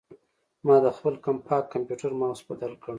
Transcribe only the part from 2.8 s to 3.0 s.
کړ.